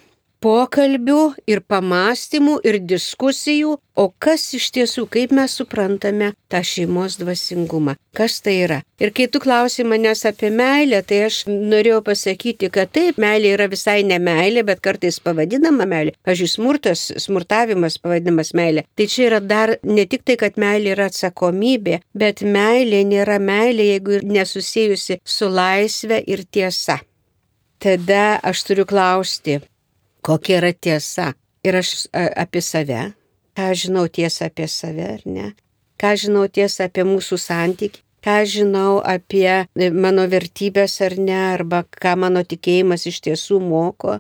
[0.44, 7.96] pokalbių ir pamastymų ir diskusijų, o kas iš tiesų, kaip mes suprantame tą šeimos dvasingumą,
[8.18, 8.82] kas tai yra.
[9.00, 13.70] Ir kai tu klausi manęs apie meilę, tai aš norėjau pasakyti, kad taip, meilė yra
[13.72, 16.16] visai ne meilė, bet kartais pavadinama meilė.
[16.26, 18.88] Pavyzdžiui, smurtas, smurtavimas pavadinamas meilė.
[18.98, 23.94] Tai čia yra dar ne tik tai, kad meilė yra atsakomybė, bet meilė nėra meilė,
[23.94, 27.00] jeigu nesusijusi su laisvė ir tiesa.
[27.84, 29.58] Tada aš turiu klausti,
[30.24, 31.34] kokia yra tiesa.
[31.64, 33.14] Ir aš apie save,
[33.56, 35.54] ką žinau tiesą apie save ar ne,
[36.02, 41.84] ką žinau tiesą apie mūsų santyki, ką žinau apie e, mano vertybės ar ne, arba
[41.88, 44.20] ką mano tikėjimas iš tiesų moko.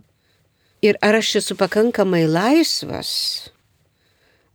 [0.83, 3.11] Ir ar aš esu pakankamai laisvas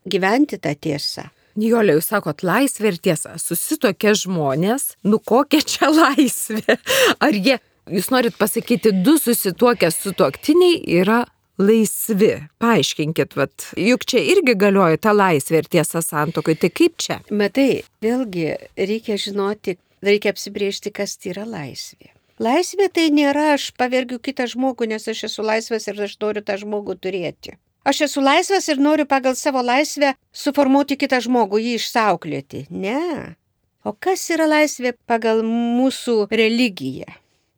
[0.09, 1.29] gyventi tą tiesą.
[1.59, 3.35] Nijolė, jūs sakot, laisvė ir tiesa.
[3.41, 6.77] Susitokia žmonės, nu kokia čia laisvė?
[7.25, 7.57] Ar jie,
[7.91, 11.25] jūs norit pasakyti, du susituokę sutuoktiniai yra
[11.59, 12.33] laisvi.
[12.63, 17.21] Paaiškinkit, vat, juk čia irgi galioja ta laisvė ir tiesa santokai, tai kaip čia?
[17.31, 22.13] Matai, vėlgi reikia žinoti, reikia apsibriežti, kas tai yra laisvė.
[22.39, 26.55] Laisvė tai nėra aš pavergiu kitą žmogų, nes aš esu laisvas ir aš noriu tą
[26.61, 27.57] žmogų turėti.
[27.89, 32.67] Aš esu laisvas ir noriu pagal savo laisvę suformuoti kitą žmogų, jį išsauklėti.
[32.71, 33.35] Ne.
[33.83, 37.09] O kas yra laisvė pagal mūsų religiją?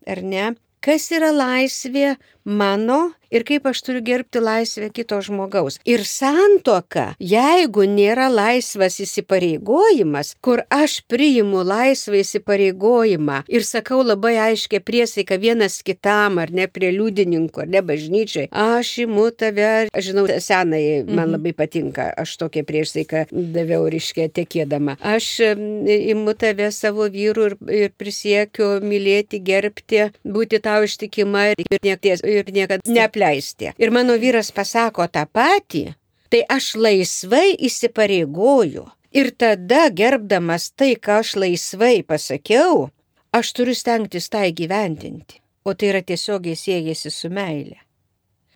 [0.09, 0.53] Ar ne?
[0.81, 5.79] Kas yra laisvė mano ir kaip aš turiu gerbti laisvę kito žmogaus.
[5.89, 14.83] Ir santoka, jeigu nėra laisvas įsipareigojimas, kur aš priimu laisvą įsipareigojimą ir sakau labai aiškiai
[14.83, 20.27] priesaiką vienas kitam, ar ne prie liudininko, ar ne bažnyčiai, aš imu tave, aš žinau,
[20.43, 21.37] senai man mhm.
[21.37, 24.97] labai patinka, aš tokią priesaiką daviau ryškę tekėdama.
[25.01, 32.40] Aš imu tave savo vyrų ir, ir prisiekiu mylėti, gerbti, būti tau ištikima ir, ir,
[32.41, 33.75] ir niekada neapleisti.
[33.79, 35.91] Ir mano vyras pasako tą patį,
[36.31, 38.87] tai aš laisvai įsipareigoju.
[39.11, 42.91] Ir tada, gerbdamas tai, ką aš laisvai pasakiau,
[43.35, 45.41] aš turiu stengtis tą įgyvendinti.
[45.67, 47.81] O tai yra tiesiogiai siejasi su meilė.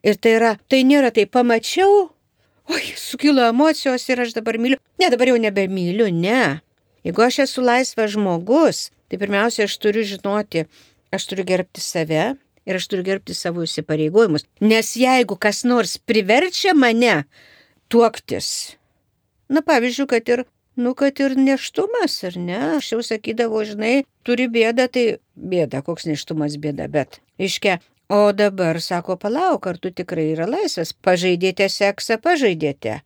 [0.06, 2.08] Ir tai yra, tai nėra tai pamačiau,
[2.70, 4.78] oi, sukilo emocijos ir aš dabar myliu.
[5.00, 6.60] Ne, dabar jau nebemyliu, ne.
[7.04, 10.64] Jeigu aš esu laisvas žmogus, tai pirmiausia, aš turiu žinoti,
[11.12, 12.34] aš turiu gerbti save,
[12.66, 14.46] ir aš turiu gerbti savo įsipareigojimus.
[14.64, 17.24] Nes jeigu kas nors priverčia mane
[17.92, 18.76] tuoktis,
[19.48, 20.44] na pavyzdžiui, kad ir,
[20.80, 23.96] nu, kad ir neštumas, ar ne, aš jau sakydavau, žinai,
[24.26, 25.04] turi bėdą, tai
[25.36, 27.78] bėda, koks neštumas bėda, bet, iškia,
[28.12, 33.00] o dabar sako, palauk, ar tu tikrai yra laisvas, pažaidėte seksą, pažaidėte.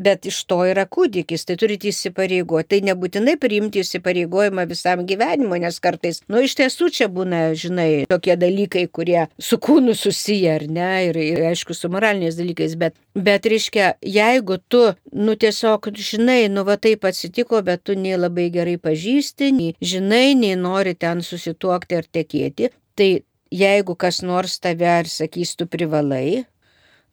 [0.00, 2.68] Bet iš to yra kūdikis, tai turite įsipareigoti.
[2.72, 8.36] Tai nebūtinai priimti įsipareigojimą visam gyvenimui, nes kartais, nu iš tiesų čia būna, žinai, tokie
[8.40, 13.48] dalykai, kurie su kūnu susiję, ar ne, ir, ir aišku, su moraliniais dalykais, bet, bet
[13.52, 18.78] reiškia, jeigu tu, nu tiesiog, žinai, nu va taip atsitiko, bet tu nei labai gerai
[18.80, 23.10] pažįsti, nei žinai, nei nori ten susituokti ar tekėti, tai
[23.52, 26.44] jeigu kas nors tave ar sakys, tu privalai,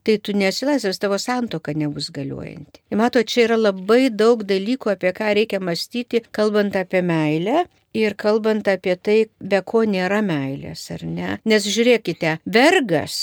[0.04, 2.82] tai tu nesi laisvas, tavo santoka nebus galiojanti.
[2.92, 7.66] Ir mato, čia yra labai daug dalykų, apie ką reikia mąstyti, kalbant apie meilę.
[7.98, 11.38] Ir kalbant apie tai, be ko nėra meilės, ar ne?
[11.50, 13.16] Nes žiūrėkite, vergas,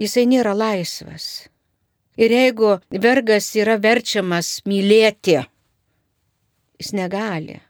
[0.00, 1.48] jisai nėra laisvas.
[2.20, 5.38] Ir jeigu vergas yra verčiamas mylėti,
[6.80, 7.60] jis negali.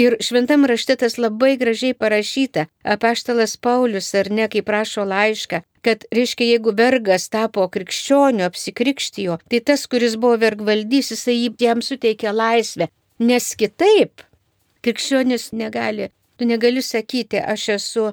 [0.00, 6.06] Ir šventam rašte tas labai gražiai parašyta, apaštalas Paulius ar ne, kaip prašo laišką, kad,
[6.16, 12.88] reiškia, jeigu vergas tapo krikščioniu, apsikrikštijo, tai tas, kuris buvo vergvaldys, jisai jam suteikė laisvę,
[13.20, 14.24] nes kitaip
[14.86, 16.08] krikščionis negali,
[16.38, 18.06] tu negali sakyti, aš esu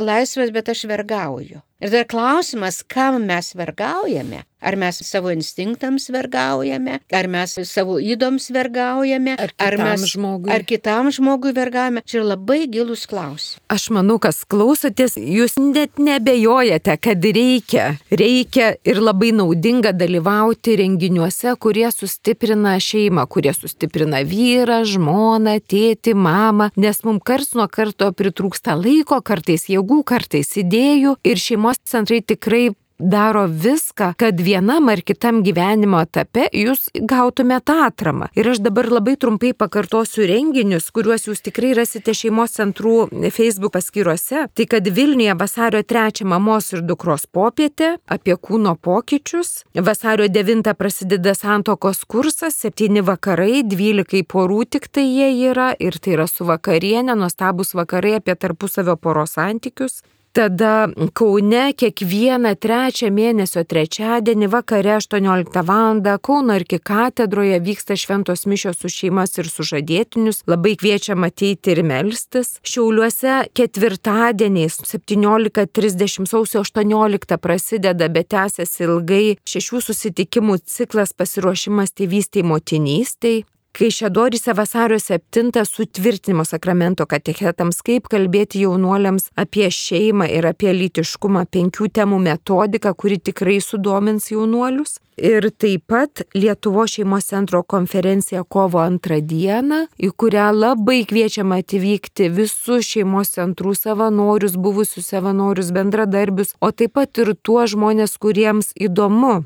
[0.00, 1.60] laisvas, bet aš vergauju.
[1.82, 4.44] Ir dar klausimas, kam mes vergaujame?
[4.64, 10.48] Ar mes savo instinktams vergaujame, ar mes savo įdoms vergaujame, ar, ar mes žmogui.
[10.54, 12.00] Ar kitam žmogui vergaujame.
[12.08, 13.58] Čia labai gilus klausimas.
[13.68, 21.52] Aš manau, kas klausotės, jūs net nebejojate, kad reikia, reikia ir labai naudinga dalyvauti renginiuose,
[21.60, 28.78] kurie sustiprina šeimą, kurie sustiprina vyrą, žmoną, tėtį, mamą, nes mums kars nuo karto pritrūksta
[28.80, 35.42] laiko, kartais jėgų, kartais idėjų ir šeimos centrai tikrai daro viską, kad vienam ar kitam
[35.42, 38.28] gyvenimo etape jūs gautumėte atramą.
[38.36, 44.46] Ir aš dabar labai trumpai pakartosiu renginius, kuriuos jūs tikrai rasite šeimos centrų Facebook paskyruose.
[44.54, 51.34] Tai kad Vilniuje vasario 3 mamos ir dukros popietė apie kūno pokyčius, vasario 9 prasideda
[51.34, 57.16] santokos kursas, 7 vakarai, 12 porų tik tai jie yra ir tai yra su vakarienė,
[57.18, 60.04] nuostabus vakarai apie tarpusavio poros santykius.
[60.34, 66.00] Tada Kaune kiekvieną trečią mėnesio trečiadienį vakare 18 val.
[66.26, 70.42] Kauno arkikatedroje vyksta šventos mišios su šeimas ir sužadėtinius.
[70.50, 72.56] Labai kviečiam ateiti ir melstis.
[72.66, 83.44] Šiauliuose ketvirtadieniais 17.30 sausio 18 prasideda, bet tęsiasi ilgai šešių susitikimų ciklas pasiruošimas tėvystėj motinystėj.
[83.74, 91.88] Kaišėdoryse vasario 7 sutvirtinimo sakramento katechetams, kaip kalbėti jaunuoliams apie šeimą ir apie lytiškumą penkių
[91.98, 95.00] temų metodiką, kuri tikrai sudomins jaunuolius.
[95.18, 102.28] Ir taip pat Lietuvo šeimos centro konferencija kovo antrą dieną, į kurią labai kviečiama atvykti
[102.34, 109.40] visus šeimos centrų savanorius, buvusius savanorius, bendradarbius, o taip pat ir tuos žmonės, kuriems įdomu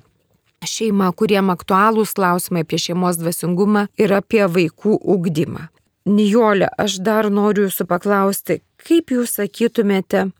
[0.66, 5.68] šeima, kuriem aktualūs klausimai apie šeimos dvasingumą ir apie vaikų ugdymą.
[6.08, 10.30] Nijolė, aš dar noriu jūsų paklausti, kaip jūs sakytumėte,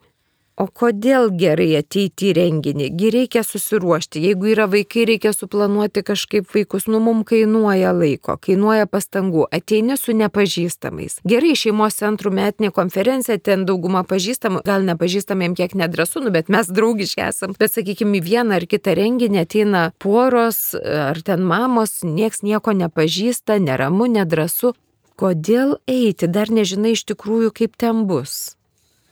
[0.59, 2.89] O kodėl gerai ateiti į renginį?
[2.99, 4.25] Gi reikia susiruošti.
[4.27, 6.89] Jeigu yra vaikai, reikia suplanuoti kažkaip vaikus.
[6.91, 9.45] Nu, mums kainuoja laiko, kainuoja pastangų.
[9.55, 11.21] Ateini su nepažįstamais.
[11.31, 16.75] Gerai, šeimos centrų metinė konferencija, ten dauguma pažįstamų, gal nepažįstamiem kiek nedrasu, nu, bet mes
[16.75, 17.55] draugiški esam.
[17.55, 23.63] Bet, sakykime, į vieną ar kitą renginį ateina poros ar ten mamos, nieks nieko nepažįsta,
[23.63, 24.75] neramu, nedrasu.
[25.19, 26.27] Kodėl eiti?
[26.27, 28.58] Dar nežinai iš tikrųjų, kaip ten bus.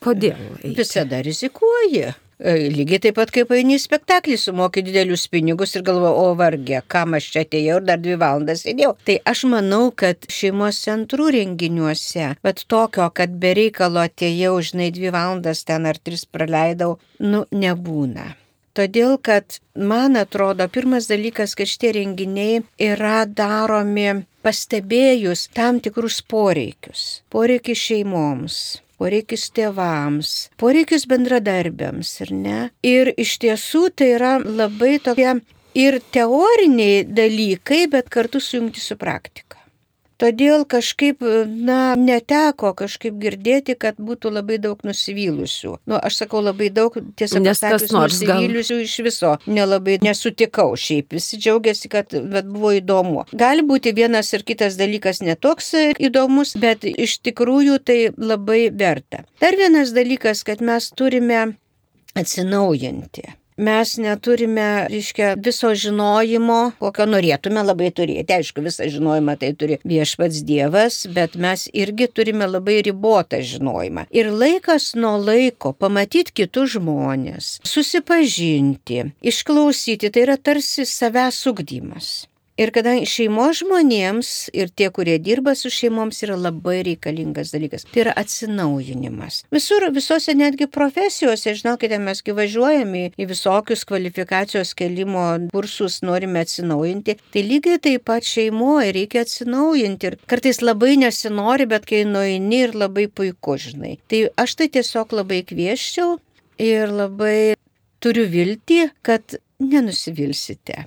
[0.05, 0.39] Kodėl?
[0.61, 0.77] Eiti?
[0.79, 2.13] Visada rizikuoji.
[2.37, 6.83] E, lygiai taip pat kaip eini į spektaklį, sumoki didelius pinigus ir galvo, o vargė,
[6.93, 8.93] kam aš čia atėjau ir dar dvi valandas sėdėjau.
[9.09, 15.15] Tai aš manau, kad šeimos centrų renginiuose, bet tokio, kad be reikalo atėjau, žinai, dvi
[15.17, 18.35] valandas ten ar tris praleidau, nu, nebūna.
[18.77, 24.11] Todėl, kad man atrodo, pirmas dalykas, kad šitie renginiai yra daromi
[24.45, 27.23] pastebėjus tam tikrus poreikius.
[27.33, 28.59] Poreikis šeimoms,
[29.01, 32.61] poreikis tėvams, poreikis bendradarbiams, ir ne?
[32.87, 35.37] Ir iš tiesų tai yra labai tokie
[35.77, 39.46] ir teoriniai dalykai, bet kartu sujungti su praktika.
[40.17, 45.75] Todėl kažkaip, na, neteko kažkaip girdėti, kad būtų labai daug nusivylusių.
[45.85, 48.87] Nu, aš sakau labai daug, tiesą pasakius, nusivylusių gal...
[48.87, 51.13] iš viso nelabai nesutikau šiaip.
[51.19, 53.27] Visi džiaugiasi, kad bet buvo įdomu.
[53.37, 59.27] Gali būti vienas ir kitas dalykas netoks įdomus, bet iš tikrųjų tai labai verta.
[59.45, 61.51] Dar vienas dalykas, kad mes turime
[62.17, 68.37] atsinaujinti mes neturime, reiškia, viso žinojimo, kokio norėtume labai turėti.
[68.37, 74.07] Aišku, visą žinojimą tai turi viešpats Dievas, bet mes irgi turime labai ribotą žinojimą.
[74.13, 82.15] Ir laikas nuo laiko pamatyti kitus žmonės, susipažinti, išklausyti, tai yra tarsi savęs ugdymas.
[82.57, 87.85] Ir kadangi šeimos žmonėms ir tie, kurie dirba su šeimoms, yra labai reikalingas dalykas.
[87.91, 89.43] Tai yra atsinaujinimas.
[89.53, 97.19] Visur, visose netgi profesijose, žinokite, mes gyvažiuojame į visokius kvalifikacijos kelimo kursus, norime atsinaujinti.
[97.37, 100.15] Tai lygiai taip pat šeimoje reikia atsinaujinti.
[100.15, 103.99] Ir kartais labai nesinori, bet kai nueini ir labai puiku, žinai.
[104.09, 106.17] Tai aš tai tiesiog labai kvieščiau
[106.73, 107.39] ir labai
[108.01, 110.87] turiu viltį, kad nenusivilsite.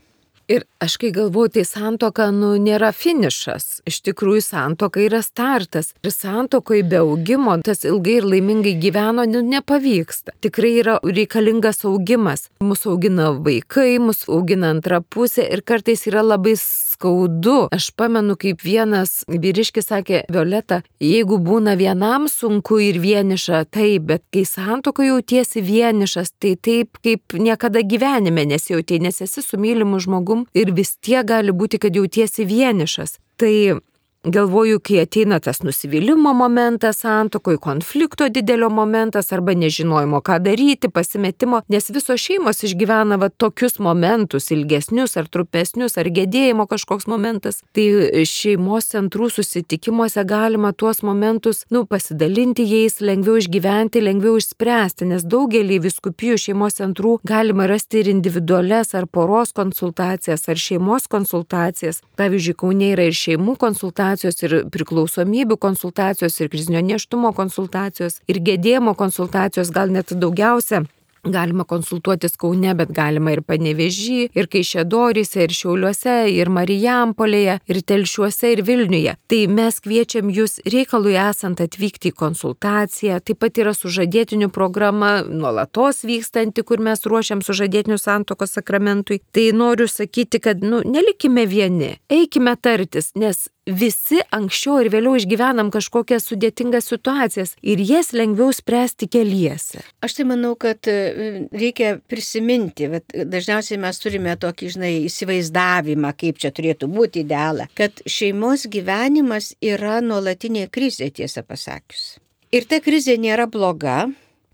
[0.50, 3.84] Ir aš kai galvoju, tai santoka, nu, nėra finišas.
[3.90, 5.92] Iš tikrųjų, santoka yra startas.
[6.02, 10.34] Ir santokai be augimo, tas ilgai ir laimingai gyveno, nu, nepavyksta.
[10.42, 12.48] Tikrai yra reikalingas augimas.
[12.66, 16.56] Mūsų augina vaikai, mūsų augina antra pusė ir kartais yra labai
[17.00, 17.68] skaudu.
[17.72, 24.24] Aš pamenu, kaip vienas vyriškis sakė, Violeta, jeigu būna vienam sunku ir vieniša, taip, bet
[24.34, 30.46] kai santoko jautiesi vienišas, tai taip kaip niekada gyvenime nesijauti, nes esi su mylimu žmogum
[30.54, 33.20] ir vis tiek gali būti, kad jautiesi vienišas.
[33.40, 33.80] Tai
[34.24, 41.62] Galvoju, kai ateina tas nusivylimo momentas santokoje, konflikto didelio momentas arba nežinojimo, ką daryti, pasimetimo,
[41.72, 47.62] nes visos šeimos išgyvena va tokius momentus, ilgesnius ar trupesnius, ar gedėjimo kažkoks momentas.
[47.72, 47.86] Tai
[48.28, 55.80] šeimos centrų susitikimuose galima tuos momentus, nu, pasidalinti jais, lengviau išgyventi, lengviau išspręsti, nes daugelį
[55.88, 62.04] viskupijų šeimos centrų galima rasti ir individualias ar poros konsultacijas, ar šeimos konsultacijas.
[62.20, 68.40] Pavyzdžiui, Kaunė yra ir šeimų konsultacijos konsultacijos, ir priklausomybių konsultacijos, ir krizinio neštumo konsultacijos, ir
[68.42, 70.86] gedėjimo konsultacijos, gal net daugiausia
[71.24, 78.54] Galima konsultuotis Kaune, bet galima ir Panevežį, ir Kaišėdoryse, ir Šiauliuose, ir Marijampolėje, ir Telšiuose,
[78.54, 79.18] ir Vilniuje.
[79.28, 83.20] Tai mes kviečiam jūs reikalui esant atvykti į konsultaciją.
[83.20, 89.20] Taip pat yra sužadėtinių programa, nuolatos vykstanti, kur mes ruošiam sužadėtinių santokos sakramentui.
[89.36, 95.72] Tai noriu sakyti, kad nu, nelikime vieni, eikime tartis, nes visi anksčiau ir vėliau išgyvenam
[95.74, 99.84] kažkokias sudėtingas situacijas ir jas lengviau spręsti keliese.
[100.06, 106.42] Aš tai manau, kad e, reikia prisiminti, bet dažniausiai mes turime tokį, žinai, įsivaizdavimą, kaip
[106.42, 112.18] čia turėtų būti idealą, kad šeimos gyvenimas yra nuolatinė krizė, tiesą pasakius.
[112.56, 114.08] Ir ta krizė nėra bloga,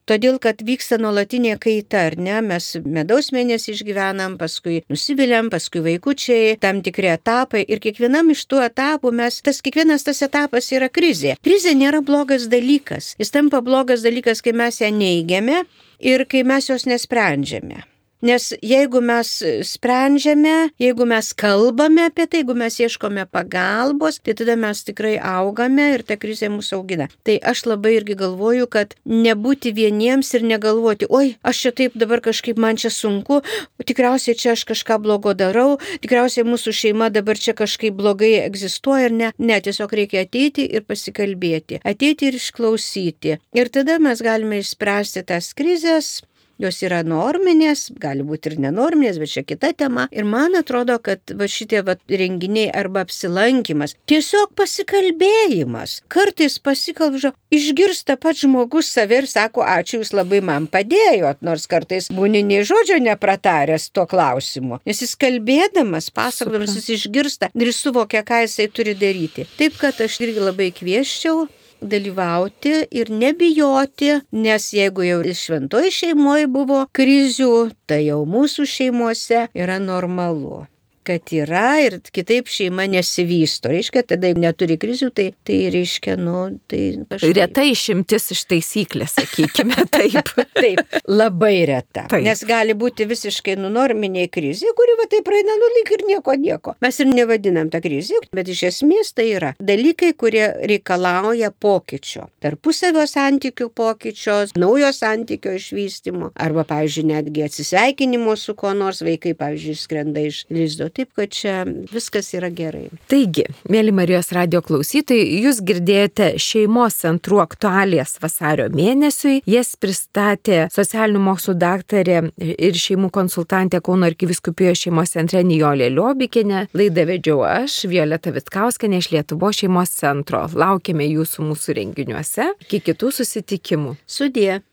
[0.06, 6.52] Todėl, kad vyksta nuolatinė kaita, ar ne, mes medaus mėnesį išgyvenam, paskui nusiviliam, paskui vaikučiai,
[6.62, 11.40] tam tikri etapai ir kiekvienam iš tų etapų mes, tas kiekvienas tas etapas yra krizė.
[11.42, 15.64] Krizė nėra blogas dalykas, jis tampa blogas dalykas, kai mes ją neigiame
[15.98, 17.82] ir kai mes jos nesprendžiame.
[18.26, 19.30] Nes jeigu mes
[19.70, 25.92] sprendžiame, jeigu mes kalbame apie tai, jeigu mes ieškome pagalbos, tai tada mes tikrai augame
[25.94, 27.08] ir ta krizė mūsų augina.
[27.28, 32.26] Tai aš labai irgi galvoju, kad nebūti vieniems ir negalvoti, oi, aš čia taip dabar
[32.26, 33.44] kažkaip man čia sunku,
[33.86, 39.20] tikriausiai čia aš kažką blogo darau, tikriausiai mūsų šeima dabar čia kažkaip blogai egzistuoja ir
[39.22, 39.34] ne.
[39.38, 43.38] Ne, tiesiog reikia ateiti ir pasikalbėti, ateiti ir išklausyti.
[43.54, 46.16] Ir tada mes galime išspręsti tas krizės
[46.62, 50.06] Jos yra norminės, gali būti ir nenorminės, bet čia kita tema.
[50.16, 55.98] Ir man atrodo, kad va šitie va renginiai arba apsilankimas, tiesiog pasikalbėjimas.
[56.08, 62.08] Kartais pasikalbžo, išgirsta pats žmogus save ir sako, ačiū jūs labai man padėjot, nors kartais
[62.08, 64.80] būni nei žodžio neprataręs tuo klausimu.
[64.88, 69.50] Nes jis kalbėdamas, pasakodamas, jis išgirsta ir suvokia, ką jisai turi daryti.
[69.60, 71.50] Taip, kad aš irgi labai kvieščiau
[71.92, 74.14] dalyvauti ir nebijoti,
[74.46, 80.66] nes jeigu jau šventoji šeimoje buvo krizių, tai jau mūsų šeimuose yra normalu
[81.06, 83.70] kad yra ir kitaip šeima nesivysto.
[83.74, 87.36] Reiškia, tada jeigu neturi krizių, tai, tai reiškia, nu, tai kažkaip.
[87.38, 90.32] Reta išimtis iš taisyklės, sakykime taip.
[90.56, 92.06] taip, labai reta.
[92.12, 92.24] Taip.
[92.26, 96.76] Nes gali būti visiškai nunorminė krizė, kuri va taip praeina, nu lyg ir nieko nieko.
[96.84, 102.28] Mes ir nevadinam tą krizę, bet iš esmės tai yra dalykai, kurie reikalauja pokyčio.
[102.44, 109.78] Tarpusavio santykių pokyčio, naujo santykio išvystymo, arba, pavyzdžiui, netgi atsisveikinimo su kuo nors vaikai, pavyzdžiui,
[109.80, 112.88] skrenda iš lizdo taip kad čia viskas yra gerai.
[113.12, 119.42] Taigi, mėly Marijos radio klausytojai, jūs girdėjote šeimos centrų aktualijas vasario mėnesiui.
[119.50, 126.68] Jas pristatė socialinių mokslų daktarė ir šeimų konsultantė Kauno arkiviskupijoje šeimos centre Nijolė Liobikinė.
[126.78, 130.46] Laidą vedžiau aš, Violeta Vitkauskenė iš Lietuvo šeimos centro.
[130.56, 132.54] Laukiame jūsų mūsų renginiuose.
[132.68, 134.00] Iki kitų susitikimų.
[134.08, 134.64] Sudė.